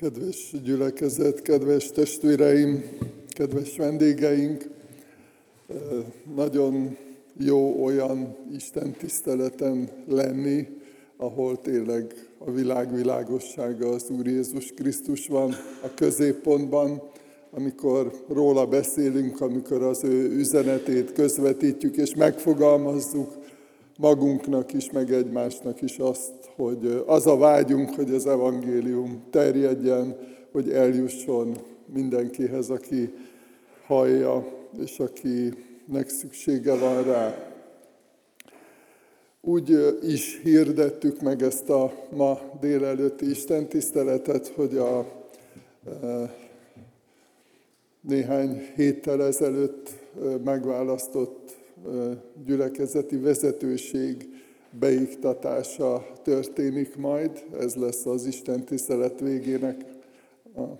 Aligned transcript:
Kedves 0.00 0.54
gyülekezet, 0.64 1.42
kedves 1.42 1.90
testvéreim, 1.90 2.84
kedves 3.28 3.76
vendégeink, 3.76 4.64
nagyon 6.34 6.96
jó 7.38 7.84
olyan 7.84 8.36
Isten 8.56 8.92
tiszteleten 8.92 9.88
lenni, 10.08 10.68
ahol 11.16 11.60
tényleg 11.60 12.28
a 12.38 12.50
világ 12.50 12.94
világossága 12.94 13.88
az 13.88 14.10
Úr 14.10 14.26
Jézus 14.26 14.72
Krisztus 14.72 15.26
van 15.26 15.50
a 15.82 15.94
középpontban, 15.94 17.02
amikor 17.50 18.24
róla 18.28 18.66
beszélünk, 18.66 19.40
amikor 19.40 19.82
az 19.82 20.04
ő 20.04 20.30
üzenetét 20.30 21.12
közvetítjük 21.12 21.96
és 21.96 22.14
megfogalmazzuk 22.14 23.32
magunknak 24.00 24.72
is, 24.72 24.90
meg 24.90 25.12
egymásnak 25.12 25.82
is 25.82 25.98
azt, 25.98 26.32
hogy 26.56 27.02
az 27.06 27.26
a 27.26 27.36
vágyunk, 27.36 27.94
hogy 27.94 28.14
az 28.14 28.26
evangélium 28.26 29.22
terjedjen, 29.30 30.16
hogy 30.52 30.70
eljusson 30.70 31.56
mindenkihez, 31.92 32.70
aki 32.70 33.14
hallja, 33.86 34.46
és 34.82 34.98
akinek 34.98 36.08
szüksége 36.08 36.74
van 36.74 37.02
rá. 37.02 37.52
Úgy 39.40 39.96
is 40.02 40.40
hirdettük 40.42 41.20
meg 41.20 41.42
ezt 41.42 41.70
a 41.70 41.92
ma 42.10 42.40
délelőtti 42.60 43.30
Isten 43.30 43.68
tiszteletet, 43.68 44.48
hogy 44.48 44.76
a 44.76 45.06
néhány 48.00 48.62
héttel 48.74 49.22
ezelőtt 49.24 49.90
megválasztott 50.44 51.59
gyülekezeti 52.44 53.16
vezetőség 53.16 54.28
beiktatása 54.78 56.06
történik 56.22 56.96
majd. 56.96 57.44
Ez 57.60 57.74
lesz 57.74 58.06
az 58.06 58.26
Isten 58.26 58.64
tisztelet 58.64 59.20
végének, 59.20 59.84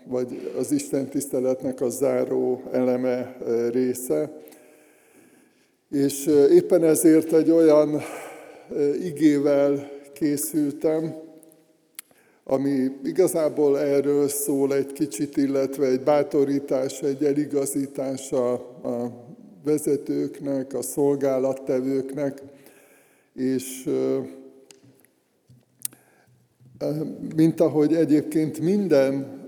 vagy 0.04 0.52
az 0.58 0.72
Isten 0.72 1.08
tiszteletnek 1.08 1.80
a 1.80 1.88
záró 1.88 2.62
eleme 2.72 3.36
része. 3.70 4.32
És 5.90 6.26
éppen 6.50 6.84
ezért 6.84 7.32
egy 7.32 7.50
olyan 7.50 8.00
igével 9.02 9.90
készültem, 10.12 11.14
ami 12.44 12.90
igazából 13.04 13.78
erről 13.78 14.28
szól 14.28 14.74
egy 14.74 14.92
kicsit, 14.92 15.36
illetve 15.36 15.86
egy 15.86 16.00
bátorítás, 16.00 17.02
egy 17.02 17.24
eligazítás 17.24 18.32
a, 18.32 18.52
vezetőknek, 19.64 20.74
a 20.74 20.82
szolgálattevőknek, 20.82 22.42
és 23.34 23.88
mint 27.36 27.60
ahogy 27.60 27.94
egyébként 27.94 28.60
minden 28.60 29.40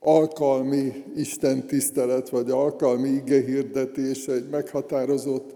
alkalmi 0.00 0.92
Isten 1.16 1.66
tisztelet, 1.66 2.28
vagy 2.28 2.50
alkalmi 2.50 3.08
igehirdetés 3.08 4.26
egy 4.26 4.48
meghatározott 4.50 5.54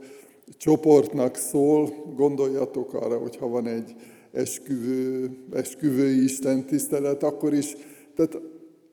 csoportnak 0.56 1.36
szól, 1.36 1.90
gondoljatok 2.16 2.94
arra, 2.94 3.18
hogy 3.18 3.36
ha 3.36 3.48
van 3.48 3.66
egy 3.66 3.94
esküvő, 4.32 5.30
esküvői 5.52 6.22
Isten 6.22 6.66
tisztelet, 6.66 7.22
akkor 7.22 7.54
is, 7.54 7.76
tehát 8.14 8.38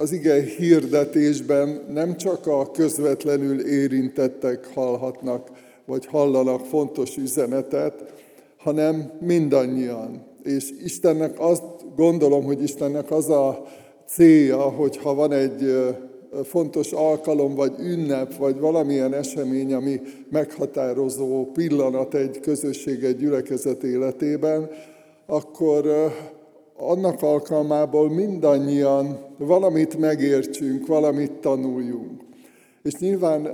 az 0.04 0.12
ige 0.12 0.42
hirdetésben 0.42 1.86
nem 1.94 2.18
csak 2.18 2.48
a 2.48 2.72
közvetlenül 2.72 3.68
érintettek 3.68 4.68
hallhatnak, 4.74 5.50
vagy 5.86 6.06
hallanak 6.06 6.66
fontos 6.66 7.18
üzenetet, 7.18 8.14
hanem 8.58 9.12
mindannyian. 9.20 10.26
És 10.44 10.70
Istennek 10.84 11.40
azt 11.40 11.64
gondolom, 11.96 12.44
hogy 12.44 12.64
Istennek 12.64 13.12
az 13.12 13.30
a 13.30 13.66
célja, 14.08 14.62
hogy 14.62 14.98
ha 14.98 15.14
van 15.14 15.32
egy 15.32 15.76
fontos 16.44 16.92
alkalom, 16.92 17.56
vagy 17.56 17.74
ünnep, 17.80 18.36
vagy 18.38 18.60
valamilyen 18.60 19.14
esemény, 19.14 19.74
ami 19.74 20.02
meghatározó 20.30 21.52
pillanat 21.52 22.14
egy 22.14 22.40
közösség, 22.40 23.04
egy 23.04 23.18
gyülekezet 23.18 23.84
életében, 23.84 24.70
akkor 25.26 26.12
annak 26.78 27.22
alkalmából 27.22 28.10
mindannyian 28.10 29.18
valamit 29.38 29.98
megértsünk, 29.98 30.88
valamit 30.88 31.32
tanuljunk. 31.32 32.22
És 32.84 32.96
nyilván, 32.96 33.46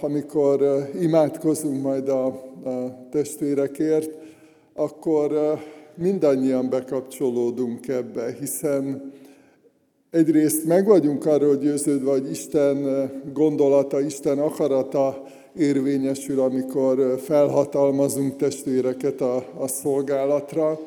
amikor 0.00 0.88
imádkozunk 1.00 1.82
majd 1.82 2.08
a, 2.08 2.48
testvérekért, 3.10 4.10
akkor 4.74 5.58
mindannyian 5.94 6.68
bekapcsolódunk 6.70 7.88
ebbe, 7.88 8.36
hiszen 8.40 9.12
egyrészt 10.10 10.64
meg 10.64 10.86
vagyunk 10.86 11.26
arról 11.26 11.56
győződve, 11.56 12.10
hogy 12.10 12.30
Isten 12.30 13.10
gondolata, 13.32 14.00
Isten 14.00 14.38
akarata 14.38 15.22
érvényesül, 15.56 16.40
amikor 16.40 17.18
felhatalmazunk 17.22 18.36
testvéreket 18.36 19.20
a, 19.20 19.44
a 19.58 19.68
szolgálatra. 19.68 20.78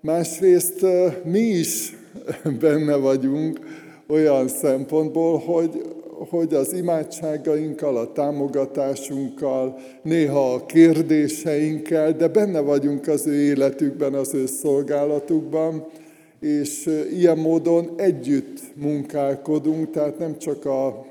Másrészt 0.00 0.86
mi 1.24 1.38
is 1.38 1.96
benne 2.60 2.96
vagyunk 2.96 3.58
olyan 4.06 4.48
szempontból, 4.48 5.38
hogy, 5.38 5.82
hogy 6.30 6.54
az 6.54 6.72
imádságainkkal, 6.72 7.96
a 7.96 8.12
támogatásunkkal, 8.12 9.78
néha 10.02 10.52
a 10.52 10.66
kérdéseinkkel, 10.66 12.12
de 12.12 12.28
benne 12.28 12.60
vagyunk 12.60 13.06
az 13.06 13.26
ő 13.26 13.34
életükben, 13.34 14.14
az 14.14 14.34
ő 14.34 14.46
szolgálatukban, 14.46 15.86
és 16.40 16.90
ilyen 17.12 17.38
módon 17.38 17.90
együtt 17.96 18.60
munkálkodunk, 18.74 19.90
tehát 19.90 20.18
nem 20.18 20.38
csak 20.38 20.64
a 20.64 21.06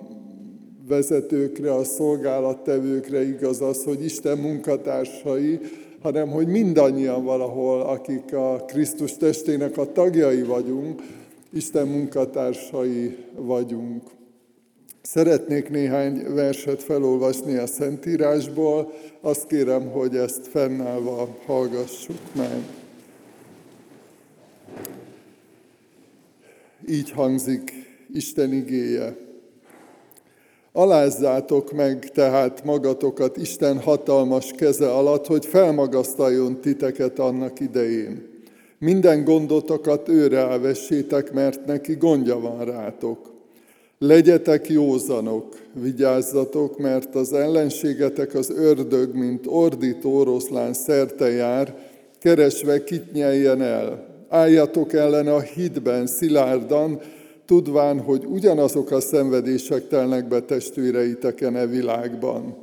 vezetőkre, 0.88 1.74
a 1.74 1.84
szolgálattevőkre 1.84 3.28
igaz 3.28 3.62
az, 3.62 3.84
hogy 3.84 4.04
Isten 4.04 4.38
munkatársai, 4.38 5.60
hanem 6.06 6.30
hogy 6.30 6.48
mindannyian 6.48 7.24
valahol, 7.24 7.82
akik 7.82 8.34
a 8.34 8.64
Krisztus 8.68 9.18
testének 9.18 9.78
a 9.78 9.92
tagjai 9.92 10.44
vagyunk, 10.44 11.02
Isten 11.54 11.88
munkatársai 11.88 13.18
vagyunk. 13.36 14.04
Szeretnék 15.02 15.70
néhány 15.70 16.34
verset 16.34 16.84
felolvasni 16.84 17.56
a 17.56 17.68
Szentírásból, 17.68 18.94
azt 19.22 19.48
kérem, 19.48 19.92
hogy 19.92 20.16
ezt 20.16 20.48
fennállva 20.48 21.38
hallgassuk 21.46 22.20
meg. 22.36 22.64
Így 26.88 27.12
hangzik 27.12 27.72
Isten 28.14 28.54
igéje. 28.54 29.25
Alázzátok 30.78 31.72
meg 31.72 32.12
tehát 32.14 32.64
magatokat 32.64 33.38
Isten 33.38 33.80
hatalmas 33.80 34.52
keze 34.52 34.92
alatt, 34.92 35.26
hogy 35.26 35.46
felmagasztaljon 35.46 36.62
titeket 36.62 37.20
annak 37.20 37.60
idején. 37.60 38.28
Minden 38.80 39.24
gondotokat 39.24 40.10
őre 40.10 40.38
elvessétek, 40.38 41.34
mert 41.34 41.66
neki 41.66 41.94
gondja 41.94 42.40
van 42.40 42.66
rátok. 42.66 43.34
Legyetek 44.00 44.70
józanok, 44.70 45.56
vigyázzatok, 45.74 46.78
mert 46.78 47.16
az 47.16 47.34
ellenségetek 47.34 48.34
az 48.34 48.50
ördög, 48.50 49.16
mint 49.16 49.46
ordító 49.48 50.18
oroszlán 50.18 50.74
szerte 50.74 51.30
jár, 51.30 51.76
keresve 52.20 52.84
kit 52.84 53.12
nyeljen 53.12 53.62
el. 53.62 54.06
Álljatok 54.30 54.94
ellen 54.94 55.28
a 55.28 55.40
hitben, 55.40 56.08
szilárdan, 56.08 57.00
tudván, 57.46 58.00
hogy 58.00 58.26
ugyanazok 58.26 58.92
a 58.92 59.00
szenvedések 59.00 59.88
telnek 59.88 60.28
be 60.28 60.42
testvéreiteken 60.42 61.56
e 61.56 61.68
világban. 61.68 62.56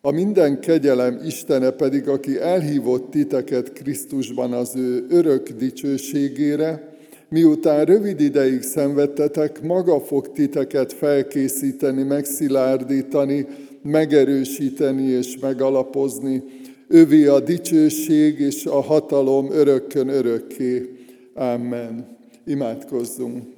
A 0.00 0.10
minden 0.10 0.60
kegyelem 0.60 1.20
Istene 1.26 1.70
pedig, 1.70 2.08
aki 2.08 2.40
elhívott 2.40 3.10
titeket 3.10 3.72
Krisztusban 3.72 4.52
az 4.52 4.76
ő 4.76 5.06
örök 5.08 5.48
dicsőségére, 5.48 6.96
miután 7.28 7.84
rövid 7.84 8.20
ideig 8.20 8.62
szenvedtetek, 8.62 9.62
maga 9.62 10.00
fog 10.00 10.32
titeket 10.32 10.92
felkészíteni, 10.92 12.02
megszilárdítani, 12.02 13.46
megerősíteni 13.82 15.02
és 15.02 15.38
megalapozni. 15.38 16.42
Ővé 16.88 17.26
a 17.26 17.40
dicsőség 17.40 18.40
és 18.40 18.66
a 18.66 18.80
hatalom 18.80 19.50
örökkön 19.50 20.08
örökké. 20.08 20.90
Amen. 21.34 22.18
Imádkozzunk. 22.46 23.51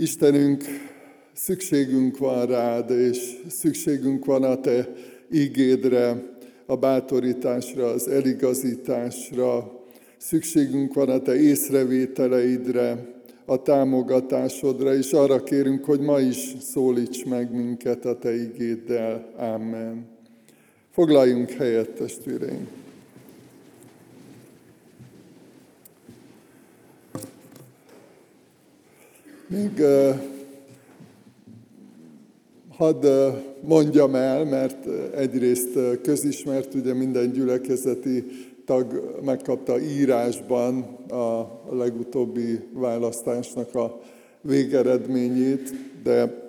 Istenünk, 0.00 0.64
szükségünk 1.32 2.18
van 2.18 2.46
rád, 2.46 2.90
és 2.90 3.36
szükségünk 3.48 4.24
van 4.24 4.42
a 4.42 4.60
te 4.60 4.92
ígédre, 5.32 6.22
a 6.66 6.76
bátorításra, 6.76 7.86
az 7.86 8.08
eligazításra, 8.08 9.72
szükségünk 10.16 10.94
van 10.94 11.08
a 11.08 11.18
te 11.18 11.36
észrevételeidre, 11.40 13.06
a 13.44 13.62
támogatásodra, 13.62 14.94
és 14.94 15.12
arra 15.12 15.42
kérünk, 15.42 15.84
hogy 15.84 16.00
ma 16.00 16.20
is 16.20 16.54
szólíts 16.60 17.24
meg 17.24 17.54
minket 17.54 18.04
a 18.04 18.18
te 18.18 18.34
igéddel. 18.34 19.32
Amen. 19.36 20.06
Foglaljunk 20.90 21.50
helyet, 21.50 21.90
testvéreink! 21.90 22.79
Még 29.50 29.82
hadd 32.76 33.06
mondjam 33.60 34.14
el, 34.14 34.44
mert 34.44 34.86
egyrészt 35.14 35.78
közismert, 36.02 36.74
ugye 36.74 36.94
minden 36.94 37.32
gyülekezeti 37.32 38.24
tag 38.64 39.18
megkapta 39.24 39.80
írásban 39.80 40.80
a 41.08 41.60
legutóbbi 41.70 42.60
választásnak 42.72 43.74
a 43.74 44.00
végeredményét, 44.40 45.72
de 46.02 46.42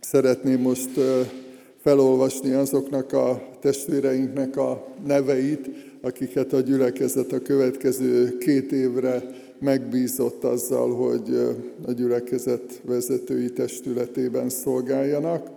szeretném 0.00 0.60
most 0.60 0.90
felolvasni 1.80 2.52
azoknak 2.52 3.12
a 3.12 3.48
testvéreinknek 3.60 4.56
a 4.56 4.86
neveit, 5.06 5.70
akiket 6.00 6.52
a 6.52 6.60
gyülekezet 6.60 7.32
a 7.32 7.42
következő 7.42 8.38
két 8.38 8.72
évre 8.72 9.22
megbízott 9.62 10.44
azzal, 10.44 10.94
hogy 10.94 11.56
a 11.86 11.92
gyülekezet 11.92 12.80
vezetői 12.84 13.52
testületében 13.52 14.48
szolgáljanak. 14.48 15.50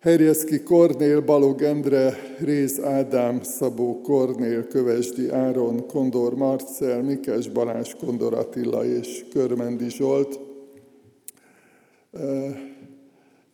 Herjeszki 0.00 0.62
Kornél, 0.62 1.20
Balog 1.20 1.62
Endre, 1.62 2.14
Réz 2.38 2.80
Ádám, 2.80 3.42
Szabó 3.42 4.00
Kornél, 4.00 4.66
Kövesdi 4.66 5.30
Áron, 5.30 5.86
Kondor 5.86 6.34
Marcel, 6.34 7.02
Mikes 7.02 7.48
Balázs, 7.48 7.94
Kondor 8.04 8.34
Attila 8.34 8.84
és 8.84 9.24
Körmendi 9.32 9.90
Zsolt. 9.90 10.40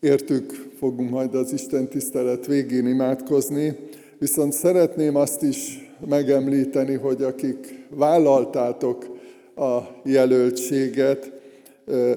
Értük 0.01 0.71
fogunk 0.79 1.11
majd 1.11 1.35
az 1.35 1.53
Isten 1.53 1.89
tisztelet 1.89 2.47
végén 2.47 2.87
imádkozni, 2.87 3.77
viszont 4.19 4.53
szeretném 4.53 5.17
azt 5.17 5.43
is 5.43 5.91
megemlíteni, 6.09 6.95
hogy 6.95 7.23
akik 7.23 7.87
vállaltátok 7.91 9.14
a 9.57 10.01
jelöltséget, 10.05 11.33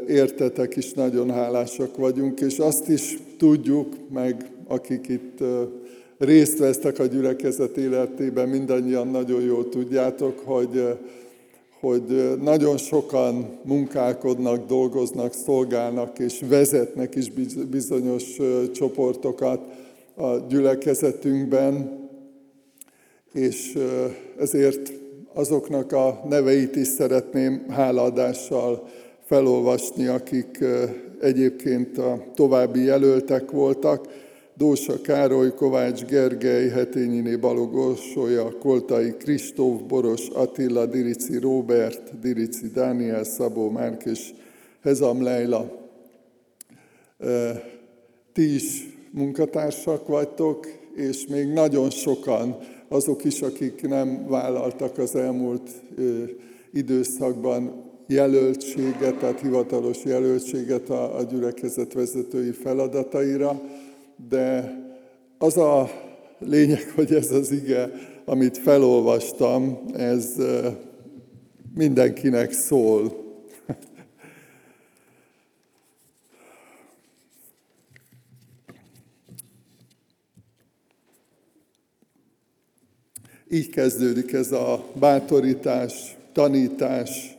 értetek 0.08 0.76
is 0.76 0.94
nagyon 0.94 1.32
hálásak 1.32 1.98
vagyunk, 1.98 2.40
és 2.40 2.60
azt 2.60 2.90
is 2.90 3.18
tudjuk, 3.38 3.96
meg 4.14 4.52
akik 4.68 5.08
itt 5.08 5.44
részt 6.18 6.58
vesztek 6.58 7.00
a 7.00 7.06
gyülekezet 7.06 7.78
életében, 7.78 8.50
mindannyian 8.50 9.08
nagyon 9.08 9.42
jól 9.42 9.70
tudjátok, 9.70 10.40
hogy, 10.40 10.84
hogy 11.80 12.38
nagyon 12.42 12.78
sokan 12.78 13.60
munkálkodnak, 13.64 14.68
dolgoznak, 14.68 15.34
szolgálnak 15.34 16.20
és 16.20 16.42
vezetnek 16.50 17.16
is 17.16 17.32
bizonyos 17.70 18.38
csoportokat 18.72 19.62
a 20.16 20.38
gyülekezetünkben, 20.38 22.06
és 23.34 23.78
ezért 24.40 24.92
azoknak 25.38 25.92
a 25.92 26.24
neveit 26.30 26.76
is 26.76 26.88
szeretném 26.88 27.66
hálaadással 27.70 28.88
felolvasni, 29.26 30.06
akik 30.06 30.64
egyébként 31.22 31.98
a 31.98 32.24
további 32.36 32.84
jelöltek 32.84 33.52
voltak. 33.52 34.08
Dósa 34.56 35.02
Károly, 35.02 35.54
Kovács 35.54 36.06
Gergely, 36.06 36.70
Hetényiné 36.70 37.36
Balogorsolya, 37.36 38.58
Koltai 38.60 39.14
Kristóf, 39.18 39.82
Boros 39.82 40.28
Attila, 40.34 40.86
Dirici 40.86 41.38
Róbert, 41.40 42.20
Dirici 42.20 42.68
Dániel, 42.74 43.24
Szabó 43.24 43.70
Márk 43.70 44.06
és 44.06 44.34
Hezam 44.84 45.24
Leila. 45.24 45.72
Ti 48.34 48.56
is 48.56 48.90
munkatársak 49.12 50.08
vagytok, 50.08 50.68
és 50.96 51.28
még 51.28 51.48
nagyon 51.48 51.90
sokan 51.90 52.58
azok 52.88 53.24
is, 53.24 53.42
akik 53.42 53.88
nem 53.88 54.28
vállaltak 54.28 54.98
az 54.98 55.16
elmúlt 55.16 55.70
időszakban 56.74 57.86
jelöltséget, 58.08 59.18
tehát 59.20 59.42
hivatalos 59.42 60.04
jelöltséget 60.04 60.90
a, 60.90 61.18
a 61.18 61.24
gyülekezet 61.24 61.94
vezetői 61.94 62.52
feladataira, 62.52 63.62
de 64.30 64.76
az 65.38 65.58
a 65.58 65.90
lényeg, 66.40 66.92
hogy 66.96 67.14
ez 67.14 67.32
az 67.32 67.52
ige, 67.52 67.92
amit 68.26 68.58
felolvastam, 68.58 69.80
ez 69.94 70.36
mindenkinek 71.76 72.52
szól. 72.52 73.27
Így 83.50 83.70
kezdődik 83.70 84.34
ez 84.34 84.52
a 84.52 84.84
bátorítás, 85.00 86.18
tanítás, 86.34 87.38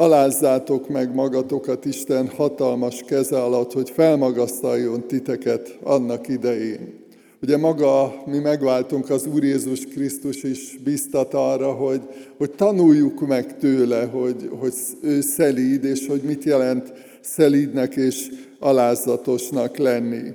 Alázzátok 0.00 0.88
meg 0.88 1.14
magatokat 1.14 1.84
Isten 1.84 2.28
hatalmas 2.28 3.02
keze 3.06 3.42
alatt, 3.42 3.72
hogy 3.72 3.90
felmagasztaljon 3.90 5.06
titeket 5.06 5.78
annak 5.82 6.28
idején. 6.28 6.94
Ugye 7.42 7.56
maga 7.56 8.22
mi 8.26 8.38
megváltunk, 8.38 9.10
az 9.10 9.26
Úr 9.26 9.44
Jézus 9.44 9.86
Krisztus 9.86 10.42
is 10.42 10.78
biztat 10.84 11.34
arra, 11.34 11.72
hogy, 11.72 12.00
hogy 12.36 12.50
tanuljuk 12.50 13.26
meg 13.26 13.58
tőle, 13.58 14.04
hogy, 14.04 14.50
hogy 14.58 14.74
ő 15.00 15.20
szelíd, 15.20 15.84
és 15.84 16.06
hogy 16.06 16.22
mit 16.22 16.44
jelent 16.44 16.92
szelídnek 17.20 17.96
és 17.96 18.28
alázatosnak 18.58 19.76
lenni. 19.76 20.32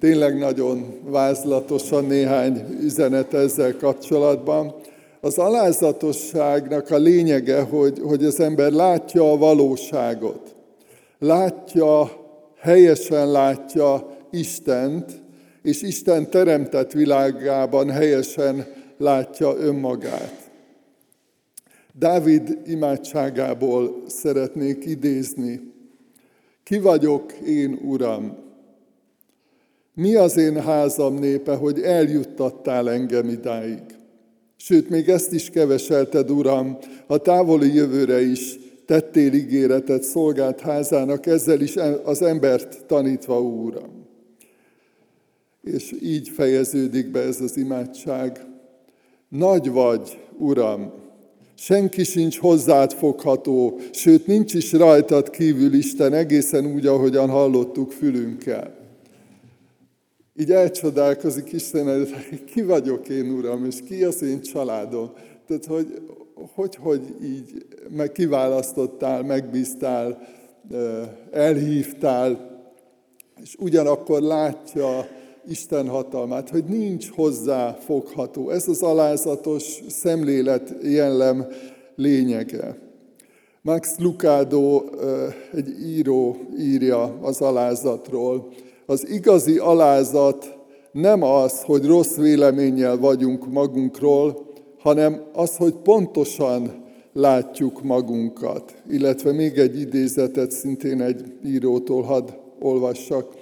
Tényleg 0.00 0.38
nagyon 0.38 1.00
vázlatosan 1.04 2.04
néhány 2.04 2.64
üzenet 2.80 3.34
ezzel 3.34 3.76
kapcsolatban. 3.76 4.74
Az 5.20 5.38
alázatosságnak 5.38 6.90
a 6.90 6.96
lényege, 6.96 7.60
hogy, 7.60 7.98
hogy 8.02 8.24
az 8.24 8.40
ember 8.40 8.72
látja 8.72 9.32
a 9.32 9.36
valóságot. 9.36 10.54
Látja, 11.18 12.10
helyesen 12.58 13.30
látja 13.30 14.16
Istent, 14.30 15.22
és 15.62 15.82
Isten 15.82 16.30
teremtett 16.30 16.92
világában 16.92 17.90
helyesen 17.90 18.66
látja 18.98 19.56
önmagát. 19.56 20.50
Dávid 21.92 22.58
imádságából 22.66 24.02
szeretnék 24.06 24.84
idézni. 24.84 25.74
Ki 26.62 26.78
vagyok 26.78 27.32
én, 27.32 27.80
Uram? 27.84 28.45
Mi 29.98 30.14
az 30.14 30.36
én 30.36 30.62
házam 30.62 31.14
népe, 31.14 31.54
hogy 31.54 31.80
eljuttattál 31.80 32.90
engem 32.90 33.28
idáig? 33.28 33.82
Sőt, 34.56 34.88
még 34.88 35.08
ezt 35.08 35.32
is 35.32 35.50
keveselted, 35.50 36.30
Uram, 36.30 36.78
a 37.06 37.18
távoli 37.18 37.74
jövőre 37.74 38.20
is 38.20 38.58
tettél 38.86 39.32
ígéretet 39.32 40.02
szolgált 40.02 40.60
házának, 40.60 41.26
ezzel 41.26 41.60
is 41.60 41.74
az 42.04 42.22
embert 42.22 42.84
tanítva, 42.86 43.40
Uram. 43.40 44.06
És 45.62 45.94
így 46.02 46.28
fejeződik 46.28 47.10
be 47.10 47.20
ez 47.20 47.40
az 47.40 47.56
imádság. 47.56 48.46
Nagy 49.28 49.70
vagy, 49.70 50.18
Uram, 50.38 50.92
senki 51.54 52.04
sincs 52.04 52.38
hozzád 52.38 52.92
fogható, 52.92 53.80
sőt, 53.92 54.26
nincs 54.26 54.54
is 54.54 54.72
rajtad 54.72 55.30
kívül 55.30 55.74
Isten, 55.74 56.12
egészen 56.12 56.66
úgy, 56.74 56.86
ahogyan 56.86 57.28
hallottuk 57.28 57.92
fülünkkel 57.92 58.85
így 60.38 60.50
elcsodálkozik 60.50 61.52
Isten, 61.52 61.86
hogy 62.30 62.44
ki 62.44 62.62
vagyok 62.62 63.08
én, 63.08 63.30
Uram, 63.30 63.64
és 63.64 63.82
ki 63.86 64.04
az 64.04 64.22
én 64.22 64.40
családom. 64.40 65.10
Tehát, 65.46 65.66
hogy 65.66 66.02
hogy, 66.54 66.74
hogy 66.74 67.00
így 67.22 67.66
meg 67.96 68.12
kiválasztottál, 68.12 69.22
megbíztál, 69.22 70.28
elhívtál, 71.30 72.54
és 73.42 73.56
ugyanakkor 73.58 74.20
látja 74.20 75.08
Isten 75.48 75.88
hatalmát, 75.88 76.50
hogy 76.50 76.64
nincs 76.64 77.10
hozzá 77.10 77.72
fogható. 77.72 78.50
Ez 78.50 78.68
az 78.68 78.82
alázatos 78.82 79.80
szemlélet 79.88 80.74
jellem 80.82 81.46
lényege. 81.94 82.78
Max 83.62 83.98
Lucado, 83.98 84.84
egy 85.54 85.80
író 85.80 86.36
írja 86.58 87.18
az 87.20 87.40
alázatról, 87.40 88.52
az 88.86 89.08
igazi 89.08 89.58
alázat 89.58 90.58
nem 90.92 91.22
az, 91.22 91.62
hogy 91.62 91.86
rossz 91.86 92.16
véleménnyel 92.16 92.98
vagyunk 92.98 93.52
magunkról, 93.52 94.46
hanem 94.78 95.22
az, 95.32 95.56
hogy 95.56 95.74
pontosan 95.74 96.84
látjuk 97.12 97.82
magunkat. 97.82 98.74
Illetve 98.90 99.32
még 99.32 99.58
egy 99.58 99.80
idézetet 99.80 100.50
szintén 100.50 101.00
egy 101.00 101.24
írótól 101.46 102.02
hadd 102.02 102.28
olvassak. 102.60 103.34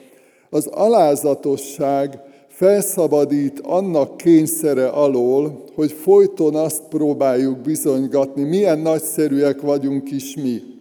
Az 0.51 0.67
alázatosság 0.67 2.21
felszabadít 2.49 3.61
annak 3.61 4.17
kényszere 4.17 4.87
alól, 4.89 5.65
hogy 5.75 5.93
folyton 5.93 6.55
azt 6.55 6.83
próbáljuk 6.89 7.59
bizonygatni, 7.59 8.43
milyen 8.43 8.79
nagyszerűek 8.79 9.61
vagyunk 9.61 10.11
is 10.11 10.37
mi. 10.37 10.74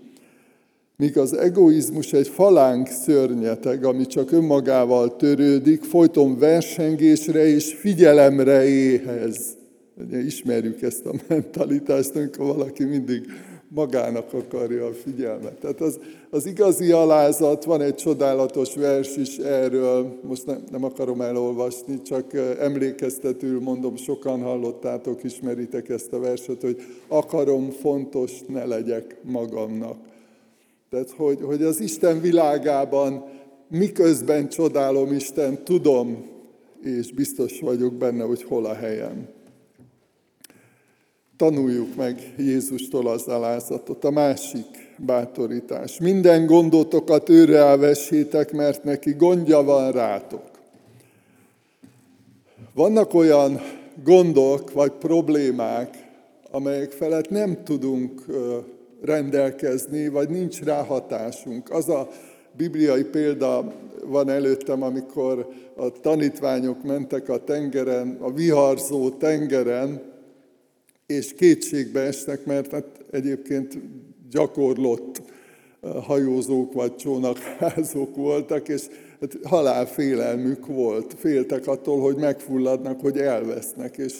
Míg 0.97 1.17
az 1.17 1.37
egoizmus 1.37 2.13
egy 2.13 2.27
falánk 2.27 2.87
szörnyeteg, 2.87 3.85
ami 3.85 4.05
csak 4.05 4.31
önmagával 4.31 5.15
törődik, 5.15 5.83
folyton 5.83 6.37
versengésre 6.37 7.45
és 7.45 7.73
figyelemre 7.73 8.65
éhez. 8.65 9.57
Ismerjük 10.25 10.81
ezt 10.81 11.05
a 11.05 11.13
mentalitást, 11.27 12.15
amikor 12.15 12.45
valaki 12.45 12.83
mindig 12.83 13.25
magának 13.67 14.33
akarja 14.33 14.85
a 14.85 14.93
figyelmet. 14.93 15.53
Tehát 15.53 15.81
az, 15.81 15.99
az 16.29 16.45
igazi 16.45 16.91
alázat, 16.91 17.63
van 17.63 17.81
egy 17.81 17.95
csodálatos 17.95 18.75
vers 18.75 19.17
is 19.17 19.37
erről, 19.37 20.19
most 20.21 20.45
nem, 20.45 20.63
nem 20.71 20.83
akarom 20.83 21.21
elolvasni, 21.21 22.01
csak 22.01 22.33
emlékeztetül 22.59 23.59
mondom, 23.59 23.95
sokan 23.95 24.41
hallottátok, 24.41 25.23
ismeritek 25.23 25.89
ezt 25.89 26.13
a 26.13 26.19
verset, 26.19 26.61
hogy 26.61 26.81
akarom 27.07 27.69
fontos 27.69 28.31
ne 28.47 28.65
legyek 28.65 29.17
magamnak. 29.21 29.97
Tehát, 30.93 31.11
hogy, 31.11 31.39
hogy 31.41 31.63
az 31.63 31.79
Isten 31.79 32.21
világában 32.21 33.25
miközben 33.69 34.49
csodálom 34.49 35.13
Isten, 35.13 35.63
tudom, 35.63 36.25
és 36.83 37.11
biztos 37.11 37.59
vagyok 37.59 37.93
benne, 37.93 38.23
hogy 38.23 38.43
hol 38.43 38.65
a 38.65 38.73
helyem. 38.73 39.27
Tanuljuk 41.37 41.95
meg 41.95 42.33
Jézustól 42.37 43.07
az 43.07 43.27
alázatot. 43.27 44.03
A 44.03 44.09
másik 44.09 44.95
bátorítás. 44.97 45.99
Minden 45.99 46.45
gondotokat 46.45 47.29
őre 47.29 47.57
elvessétek, 47.57 48.51
mert 48.51 48.83
neki 48.83 49.11
gondja 49.11 49.63
van 49.63 49.91
rátok. 49.91 50.49
Vannak 52.73 53.13
olyan 53.13 53.61
gondok 54.03 54.71
vagy 54.71 54.91
problémák, 54.91 56.11
amelyek 56.51 56.91
felett 56.91 57.29
nem 57.29 57.63
tudunk 57.63 58.25
rendelkezni, 59.03 60.07
vagy 60.07 60.29
nincs 60.29 60.61
ráhatásunk. 60.63 61.71
Az 61.71 61.89
a 61.89 62.09
bibliai 62.57 63.03
példa 63.03 63.73
van 64.05 64.29
előttem, 64.29 64.81
amikor 64.81 65.47
a 65.75 65.91
tanítványok 65.91 66.83
mentek 66.83 67.29
a 67.29 67.43
tengeren, 67.43 68.17
a 68.21 68.31
viharzó 68.31 69.09
tengeren, 69.09 70.01
és 71.05 71.33
kétségbe 71.33 71.99
estek, 71.99 72.45
mert 72.45 72.71
hát 72.71 72.85
egyébként 73.11 73.77
gyakorlott 74.29 75.21
hajózók 76.03 76.73
vagy 76.73 76.95
csónakházók 76.95 78.15
voltak, 78.15 78.67
és 78.67 78.81
hát 79.21 79.37
halálfélelmük 79.43 80.65
volt. 80.65 81.13
Féltek 81.17 81.67
attól, 81.67 82.01
hogy 82.01 82.15
megfulladnak, 82.15 83.01
hogy 83.01 83.17
elvesznek. 83.17 83.97
És, 83.97 84.13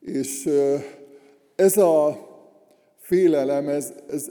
és 0.00 0.48
ez 1.56 1.76
a 1.76 2.29
félelem, 3.10 3.68
ez, 3.68 3.92
ez 4.10 4.30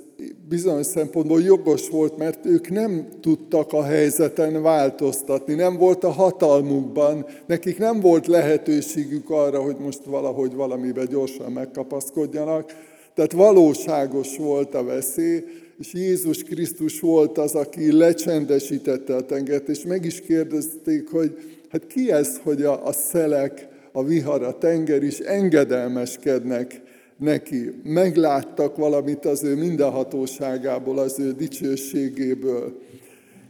bizonyos 0.49 0.85
szempontból 0.85 1.41
jogos 1.41 1.89
volt, 1.89 2.17
mert 2.17 2.45
ők 2.45 2.69
nem 2.69 3.07
tudtak 3.21 3.73
a 3.73 3.83
helyzeten 3.83 4.61
változtatni, 4.61 5.53
nem 5.53 5.77
volt 5.77 6.03
a 6.03 6.09
hatalmukban, 6.09 7.25
nekik 7.45 7.77
nem 7.77 7.99
volt 7.99 8.27
lehetőségük 8.27 9.29
arra, 9.29 9.61
hogy 9.61 9.75
most 9.79 10.03
valahogy 10.03 10.53
valamibe 10.53 11.05
gyorsan 11.05 11.51
megkapaszkodjanak. 11.51 12.75
Tehát 13.13 13.31
valóságos 13.31 14.37
volt 14.37 14.75
a 14.75 14.83
veszély, 14.83 15.43
és 15.79 15.93
Jézus 15.93 16.43
Krisztus 16.43 16.99
volt 16.99 17.37
az, 17.37 17.55
aki 17.55 17.91
lecsendesítette 17.91 19.15
a 19.15 19.25
tengert, 19.25 19.69
és 19.69 19.83
meg 19.83 20.05
is 20.05 20.21
kérdezték, 20.21 21.09
hogy 21.09 21.37
hát 21.69 21.87
ki 21.87 22.11
ez, 22.11 22.39
hogy 22.43 22.63
a, 22.63 22.85
a 22.85 22.91
szelek, 22.91 23.67
a 23.91 24.03
vihar, 24.03 24.43
a 24.43 24.57
tenger 24.57 25.03
is 25.03 25.19
engedelmeskednek 25.19 26.81
neki. 27.19 27.71
Megláttak 27.83 28.75
valamit 28.75 29.25
az 29.25 29.43
ő 29.43 29.55
mindenhatóságából, 29.55 30.97
az 30.97 31.19
ő 31.19 31.31
dicsőségéből. 31.31 32.79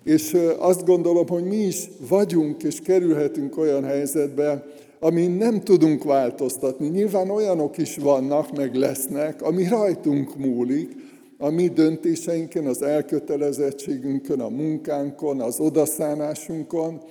És 0.04 0.38
azt 0.58 0.86
gondolom, 0.86 1.28
hogy 1.28 1.44
mi 1.44 1.58
is 1.58 1.90
vagyunk 2.10 2.64
és 2.64 2.80
kerülhetünk 2.80 3.58
olyan 3.58 3.84
helyzetbe, 3.84 4.66
amin 5.00 5.32
nem 5.32 5.62
tudunk 5.62 6.04
változtatni. 6.04 6.88
Nyilván 6.88 7.30
olyanok 7.30 7.78
is 7.78 7.98
vannak, 7.98 8.58
meg 8.58 8.76
lesznek, 8.76 9.42
ami 9.42 9.68
rajtunk 9.68 10.38
múlik, 10.38 10.92
a 11.38 11.50
mi 11.50 11.68
döntéseinken, 11.68 12.66
az 12.66 12.82
elkötelezettségünkön, 12.82 14.40
a 14.40 14.50
munkánkon, 14.50 15.42
az 15.42 15.60
odaszánásunkon, 15.60 17.02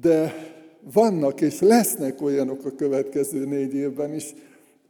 de 0.00 0.34
vannak 0.92 1.40
és 1.40 1.60
lesznek 1.60 2.22
olyanok 2.22 2.64
a 2.64 2.74
következő 2.76 3.44
négy 3.44 3.74
évben 3.74 4.14
is, 4.14 4.34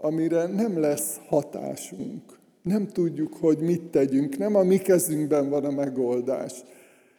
amire 0.01 0.47
nem 0.47 0.81
lesz 0.81 1.21
hatásunk. 1.29 2.39
Nem 2.63 2.87
tudjuk, 2.87 3.35
hogy 3.35 3.59
mit 3.59 3.83
tegyünk, 3.83 4.39
nem 4.39 4.55
a 4.55 4.63
mi 4.63 4.79
kezünkben 4.79 5.49
van 5.49 5.65
a 5.65 5.71
megoldás. 5.71 6.53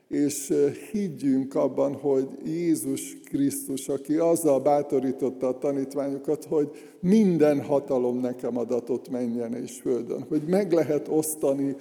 És 0.07 0.53
higgyünk 0.91 1.55
abban, 1.55 1.93
hogy 1.93 2.27
Jézus 2.45 3.17
Krisztus, 3.23 3.87
aki 3.87 4.15
azzal 4.15 4.59
bátorította 4.59 5.47
a 5.47 5.57
tanítványokat, 5.57 6.45
hogy 6.45 6.69
minden 6.99 7.61
hatalom 7.61 8.19
nekem 8.19 8.57
adatot 8.57 9.09
menjen 9.09 9.55
és 9.55 9.79
földön. 9.81 10.25
Hogy 10.29 10.41
meg 10.47 10.71
lehet 10.71 11.07
osztani 11.07 11.75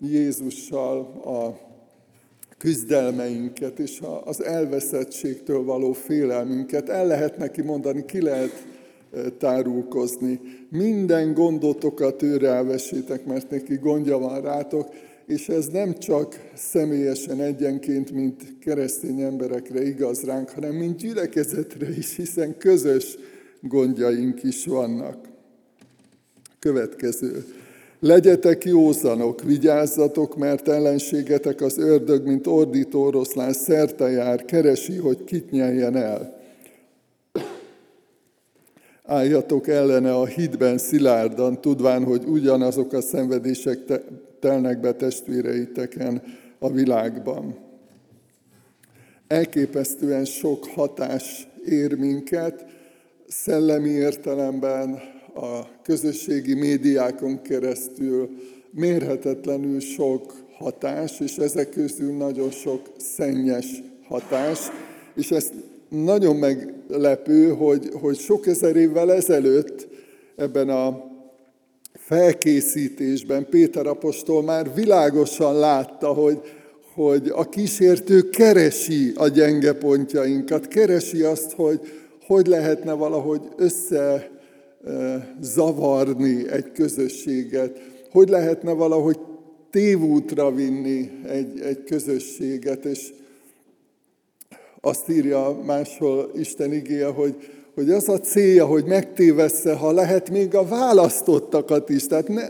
Jézussal 0.00 0.98
a 1.24 1.58
küzdelmeinket 2.58 3.78
és 3.78 4.02
az 4.24 4.44
elveszettségtől 4.44 5.64
való 5.64 5.92
félelmünket. 5.92 6.88
El 6.88 7.06
lehet 7.06 7.36
neki 7.36 7.62
mondani, 7.62 8.04
ki 8.04 8.22
lehet 8.22 8.75
tárulkozni. 9.38 10.40
Minden 10.70 11.34
gondotokat 11.34 12.22
őre 12.22 12.48
elvessétek, 12.48 13.26
mert 13.26 13.50
neki 13.50 13.74
gondja 13.74 14.18
van 14.18 14.40
rátok, 14.40 14.88
és 15.26 15.48
ez 15.48 15.66
nem 15.66 15.98
csak 15.98 16.50
személyesen 16.54 17.40
egyenként, 17.40 18.10
mint 18.10 18.58
keresztény 18.60 19.20
emberekre 19.20 19.86
igaz 19.86 20.22
ránk, 20.22 20.48
hanem 20.50 20.74
mint 20.74 20.96
gyülekezetre 20.96 21.88
is, 21.96 22.16
hiszen 22.16 22.56
közös 22.58 23.16
gondjaink 23.60 24.42
is 24.42 24.66
vannak. 24.66 25.16
Következő. 26.58 27.44
Legyetek 28.00 28.64
józanok, 28.64 29.42
vigyázzatok, 29.42 30.36
mert 30.36 30.68
ellenségetek 30.68 31.60
az 31.60 31.78
ördög, 31.78 32.26
mint 32.26 32.46
ordító 32.46 33.02
oroszlán 33.02 33.52
szerte 33.52 34.10
jár, 34.10 34.44
keresi, 34.44 34.96
hogy 34.96 35.24
kit 35.24 35.50
nyeljen 35.50 35.96
el 35.96 36.36
álljatok 39.06 39.68
ellene 39.68 40.14
a 40.14 40.26
hitben 40.26 40.78
szilárdan, 40.78 41.60
tudván, 41.60 42.04
hogy 42.04 42.24
ugyanazok 42.24 42.92
a 42.92 43.00
szenvedések 43.00 43.78
telnek 44.40 44.80
be 44.80 44.92
testvéreiteken 44.92 46.22
a 46.58 46.70
világban. 46.70 47.56
Elképesztően 49.26 50.24
sok 50.24 50.64
hatás 50.64 51.48
ér 51.66 51.94
minket, 51.94 52.64
szellemi 53.28 53.88
értelemben, 53.88 55.00
a 55.34 55.82
közösségi 55.82 56.54
médiákon 56.54 57.42
keresztül 57.42 58.28
mérhetetlenül 58.70 59.80
sok 59.80 60.34
hatás, 60.58 61.20
és 61.20 61.36
ezek 61.36 61.70
közül 61.70 62.12
nagyon 62.16 62.50
sok 62.50 62.90
szennyes 62.96 63.82
hatás, 64.08 64.58
és 65.14 65.30
ezt 65.30 65.52
nagyon 65.88 66.36
meglepő, 66.36 67.48
hogy, 67.48 67.90
hogy 68.00 68.18
sok 68.18 68.46
ezer 68.46 68.76
évvel 68.76 69.12
ezelőtt 69.12 69.88
ebben 70.36 70.68
a 70.68 71.04
felkészítésben 71.94 73.46
Péter 73.50 73.86
apostol 73.86 74.42
már 74.42 74.74
világosan 74.74 75.58
látta, 75.58 76.08
hogy, 76.08 76.40
hogy 76.94 77.32
a 77.34 77.48
kísértő 77.48 78.28
keresi 78.28 79.12
a 79.14 79.28
gyenge 79.28 79.72
pontjainkat, 79.72 80.68
keresi 80.68 81.22
azt, 81.22 81.52
hogy 81.52 81.80
hogy 82.26 82.46
lehetne 82.46 82.92
valahogy 82.92 83.40
össze 83.56 84.30
zavarni 85.40 86.50
egy 86.50 86.72
közösséget, 86.72 87.80
hogy 88.10 88.28
lehetne 88.28 88.72
valahogy 88.72 89.18
tévútra 89.70 90.54
vinni 90.54 91.10
egy, 91.28 91.60
egy 91.60 91.84
közösséget, 91.84 92.84
és 92.84 93.12
azt 94.80 95.08
írja 95.08 95.60
máshol 95.64 96.30
Isten 96.34 96.72
igéje, 96.72 97.06
hogy, 97.06 97.34
hogy 97.74 97.90
az 97.90 98.08
a 98.08 98.18
célja, 98.18 98.66
hogy 98.66 98.84
megtévessze, 98.84 99.74
ha 99.74 99.92
lehet 99.92 100.30
még 100.30 100.54
a 100.54 100.64
választottakat 100.64 101.88
is. 101.88 102.06
Tehát 102.06 102.28
ne, 102.28 102.46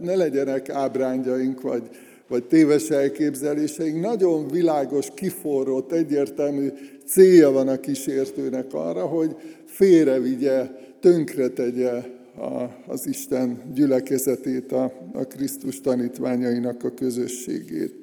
ne 0.00 0.14
legyenek 0.14 0.68
ábrándjaink, 0.68 1.60
vagy, 1.60 1.82
vagy 2.28 2.44
téves 2.44 2.90
elképzeléseink. 2.90 4.00
Nagyon 4.00 4.48
világos, 4.48 5.06
kiforrott, 5.14 5.92
egyértelmű 5.92 6.68
célja 7.06 7.50
van 7.50 7.68
a 7.68 7.80
kísértőnek 7.80 8.74
arra, 8.74 9.06
hogy 9.06 9.36
félrevigye, 9.64 10.66
tönkretegye 11.00 11.90
a, 12.36 12.76
az 12.86 13.06
Isten 13.06 13.62
gyülekezetét, 13.74 14.72
a, 14.72 14.92
a 15.12 15.24
Krisztus 15.24 15.80
tanítványainak 15.80 16.84
a 16.84 16.94
közösségét 16.94 17.97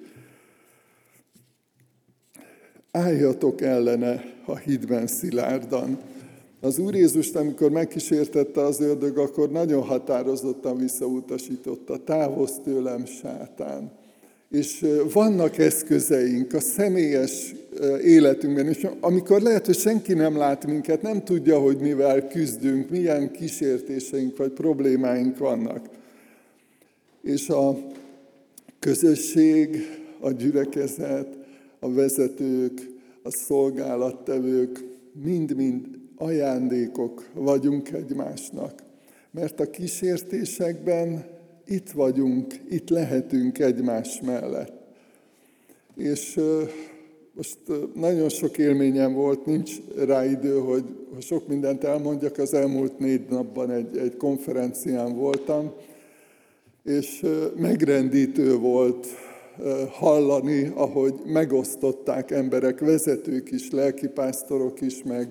álljatok 2.95 3.61
ellene 3.61 4.23
a 4.45 4.57
hídben 4.57 5.07
szilárdan. 5.07 5.97
Az 6.61 6.79
Úr 6.79 6.95
Jézust, 6.95 7.35
amikor 7.35 7.71
megkísértette 7.71 8.61
az 8.61 8.81
ördög, 8.81 9.17
akkor 9.17 9.51
nagyon 9.51 9.81
határozottan 9.81 10.77
visszautasította, 10.77 12.03
távozz 12.03 12.51
tőlem, 12.63 13.05
sátán. 13.05 13.91
És 14.51 14.85
vannak 15.13 15.57
eszközeink 15.57 16.53
a 16.53 16.59
személyes 16.59 17.55
életünkben, 18.03 18.67
és 18.67 18.87
amikor 18.99 19.41
lehet, 19.41 19.65
hogy 19.65 19.77
senki 19.77 20.13
nem 20.13 20.37
lát 20.37 20.65
minket, 20.65 21.01
nem 21.01 21.23
tudja, 21.23 21.59
hogy 21.59 21.77
mivel 21.77 22.27
küzdünk, 22.27 22.89
milyen 22.89 23.31
kísértéseink 23.31 24.37
vagy 24.37 24.51
problémáink 24.51 25.37
vannak. 25.37 25.85
És 27.21 27.49
a 27.49 27.77
közösség, 28.79 29.77
a 30.19 30.31
gyülekezet, 30.31 31.44
a 31.85 31.93
vezetők, 31.93 32.89
a 33.23 33.31
szolgálattevők 33.31 34.83
mind-mind 35.23 35.85
ajándékok 36.17 37.29
vagyunk 37.33 37.91
egymásnak. 37.91 38.83
Mert 39.31 39.59
a 39.59 39.69
kísértésekben 39.69 41.25
itt 41.65 41.89
vagyunk, 41.89 42.53
itt 42.69 42.89
lehetünk 42.89 43.59
egymás 43.59 44.21
mellett. 44.21 44.73
És 45.95 46.39
most 47.33 47.57
nagyon 47.93 48.29
sok 48.29 48.57
élményem 48.57 49.13
volt, 49.13 49.45
nincs 49.45 49.71
rá 50.05 50.25
idő, 50.25 50.59
hogy 50.59 50.83
sok 51.19 51.47
mindent 51.47 51.83
elmondjak. 51.83 52.37
Az 52.37 52.53
elmúlt 52.53 52.99
négy 52.99 53.25
napban 53.29 53.71
egy, 53.71 53.97
egy 53.97 54.17
konferencián 54.17 55.15
voltam, 55.15 55.71
és 56.83 57.25
megrendítő 57.55 58.57
volt 58.57 59.07
hallani, 59.89 60.71
ahogy 60.75 61.13
megosztották 61.25 62.31
emberek, 62.31 62.79
vezetők 62.79 63.51
is, 63.51 63.71
lelkipásztorok 63.71 64.81
is, 64.81 65.03
meg 65.03 65.27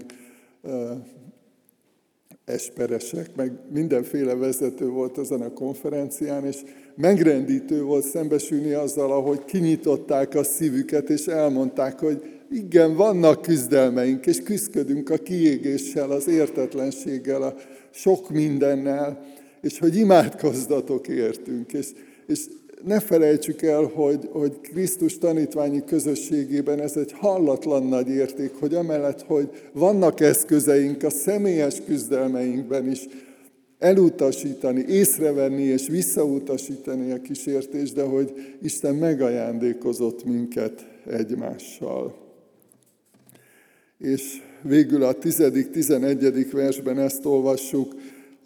esperesek, 2.44 3.36
meg 3.36 3.52
mindenféle 3.72 4.34
vezető 4.34 4.88
volt 4.88 5.18
ezen 5.18 5.40
a 5.40 5.52
konferencián, 5.52 6.44
és 6.44 6.56
megrendítő 6.96 7.82
volt 7.82 8.04
szembesülni 8.04 8.72
azzal, 8.72 9.12
ahogy 9.12 9.44
kinyitották 9.44 10.34
a 10.34 10.44
szívüket, 10.44 11.10
és 11.10 11.26
elmondták, 11.26 11.98
hogy 11.98 12.22
igen, 12.50 12.96
vannak 12.96 13.42
küzdelmeink, 13.42 14.26
és 14.26 14.42
küzdködünk 14.42 15.10
a 15.10 15.16
kiégéssel, 15.16 16.10
az 16.10 16.28
értetlenséggel, 16.28 17.42
a 17.42 17.54
sok 17.90 18.30
mindennel, 18.30 19.24
és 19.60 19.78
hogy 19.78 19.96
imádkozzatok 19.96 21.08
értünk. 21.08 21.72
És, 21.72 21.86
és 22.26 22.46
ne 22.86 23.00
felejtsük 23.00 23.62
el, 23.62 23.82
hogy, 23.82 24.28
hogy 24.32 24.60
Krisztus 24.60 25.18
tanítványi 25.18 25.84
közösségében 25.84 26.80
ez 26.80 26.96
egy 26.96 27.12
hallatlan 27.12 27.86
nagy 27.86 28.08
érték, 28.08 28.52
hogy 28.58 28.74
amellett, 28.74 29.22
hogy 29.22 29.48
vannak 29.72 30.20
eszközeink 30.20 31.02
a 31.02 31.10
személyes 31.10 31.82
küzdelmeinkben 31.86 32.90
is, 32.90 33.06
elutasítani, 33.78 34.84
észrevenni 34.88 35.62
és 35.62 35.88
visszautasítani 35.88 37.10
a 37.10 37.20
kísértést, 37.20 37.94
de 37.94 38.02
hogy 38.02 38.32
Isten 38.62 38.94
megajándékozott 38.94 40.24
minket 40.24 40.86
egymással. 41.06 42.14
És 43.98 44.42
végül 44.62 45.02
a 45.02 45.14
10.-11. 45.14 46.48
versben 46.52 46.98
ezt 46.98 47.24
olvassuk, 47.24 47.94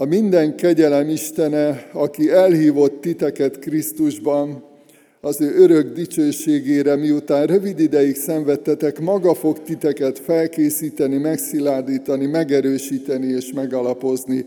a 0.01 0.05
minden 0.05 0.57
kegyelem 0.57 1.09
Istene, 1.09 1.89
aki 1.93 2.31
elhívott 2.31 3.01
titeket 3.01 3.59
Krisztusban, 3.59 4.65
az 5.21 5.41
ő 5.41 5.55
örök 5.57 5.93
dicsőségére, 5.93 6.97
miután 6.97 7.47
rövid 7.47 7.81
ideig 7.81 8.17
szenvedtetek, 8.17 9.01
maga 9.01 9.35
fog 9.35 9.63
titeket 9.63 10.19
felkészíteni, 10.19 11.17
megszilárdítani, 11.17 12.27
megerősíteni 12.27 13.27
és 13.27 13.53
megalapozni. 13.53 14.45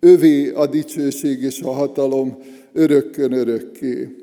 Övé 0.00 0.50
a 0.50 0.66
dicsőség 0.66 1.42
és 1.42 1.60
a 1.60 1.70
hatalom 1.70 2.38
örökkön 2.72 3.32
örökké. 3.32 4.16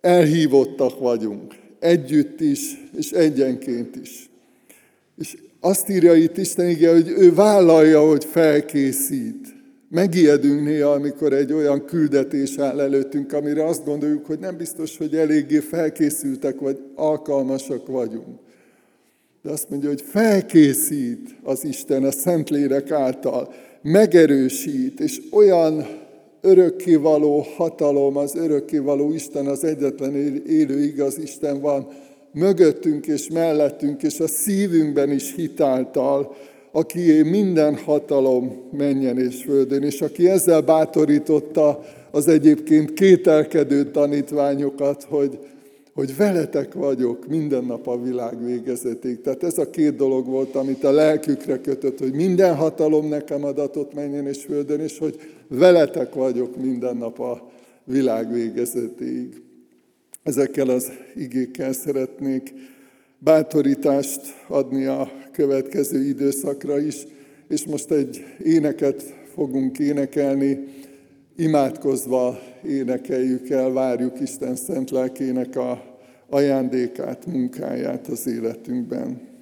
Elhívottak 0.00 0.98
vagyunk, 0.98 1.54
együtt 1.78 2.40
is, 2.40 2.88
és 2.98 3.10
egyenként 3.10 3.96
is. 4.02 4.30
És 5.18 5.36
azt 5.60 5.88
írja 5.88 6.14
itt 6.14 6.36
Isten 6.36 6.68
igen, 6.68 6.94
hogy 6.94 7.08
ő 7.08 7.34
vállalja, 7.34 8.08
hogy 8.08 8.24
felkészít. 8.24 9.55
Megijedünk 9.96 10.64
néha, 10.64 10.90
amikor 10.90 11.32
egy 11.32 11.52
olyan 11.52 11.84
küldetés 11.84 12.58
áll 12.58 12.80
előttünk, 12.80 13.32
amire 13.32 13.64
azt 13.64 13.84
gondoljuk, 13.84 14.26
hogy 14.26 14.38
nem 14.38 14.56
biztos, 14.56 14.96
hogy 14.96 15.14
eléggé 15.14 15.58
felkészültek 15.58 16.60
vagy 16.60 16.78
alkalmasak 16.94 17.86
vagyunk. 17.86 18.38
De 19.42 19.50
azt 19.50 19.70
mondja, 19.70 19.88
hogy 19.88 20.02
felkészít 20.02 21.36
az 21.42 21.64
Isten 21.64 22.04
a 22.04 22.10
Szentlélek 22.10 22.90
által, 22.90 23.52
megerősít, 23.82 25.00
és 25.00 25.20
olyan 25.30 25.86
örökkévaló 26.40 27.46
hatalom, 27.56 28.16
az 28.16 28.34
örökkévaló 28.34 29.12
Isten, 29.12 29.46
az 29.46 29.64
egyetlen 29.64 30.14
élő 30.46 30.82
igaz 30.82 31.18
Isten 31.18 31.60
van 31.60 31.88
mögöttünk 32.32 33.06
és 33.06 33.28
mellettünk, 33.28 34.02
és 34.02 34.20
a 34.20 34.28
szívünkben 34.28 35.10
is 35.10 35.34
hitáltal, 35.34 36.36
aki 36.76 37.22
minden 37.22 37.76
hatalom 37.76 38.68
menjen 38.72 39.18
és 39.18 39.42
földön, 39.42 39.82
és 39.82 40.00
aki 40.00 40.28
ezzel 40.28 40.60
bátorította 40.60 41.84
az 42.10 42.28
egyébként 42.28 42.92
kételkedő 42.92 43.90
tanítványokat, 43.90 45.02
hogy, 45.02 45.38
hogy 45.94 46.16
veletek 46.16 46.74
vagyok 46.74 47.28
minden 47.28 47.64
nap 47.64 47.86
a 47.86 48.02
világ 48.02 48.44
végezetig. 48.44 49.20
Tehát 49.20 49.42
ez 49.42 49.58
a 49.58 49.70
két 49.70 49.96
dolog 49.96 50.26
volt, 50.26 50.54
amit 50.54 50.84
a 50.84 50.90
lelkükre 50.90 51.60
kötött, 51.60 51.98
hogy 51.98 52.12
minden 52.12 52.54
hatalom 52.54 53.08
nekem 53.08 53.44
adatot 53.44 53.94
menjen 53.94 54.26
és 54.26 54.44
földön, 54.44 54.80
és 54.80 54.98
hogy 54.98 55.16
veletek 55.48 56.14
vagyok 56.14 56.56
minden 56.56 56.96
nap 56.96 57.20
a 57.20 57.50
világ 57.84 58.32
végezetig. 58.32 59.42
Ezekkel 60.22 60.68
az 60.68 60.92
igékkel 61.14 61.72
szeretnék 61.72 62.54
bátorítást 63.18 64.20
adni 64.48 64.84
a 64.84 65.10
következő 65.32 66.04
időszakra 66.04 66.78
is, 66.78 66.96
és 67.48 67.66
most 67.66 67.90
egy 67.90 68.24
éneket 68.44 69.02
fogunk 69.34 69.78
énekelni, 69.78 70.64
imádkozva 71.36 72.38
énekeljük 72.64 73.50
el, 73.50 73.70
várjuk 73.70 74.20
Isten 74.20 74.56
szent 74.56 74.90
lelkének 74.90 75.56
a 75.56 75.82
ajándékát, 76.28 77.26
munkáját 77.26 78.06
az 78.06 78.26
életünkben. 78.26 79.35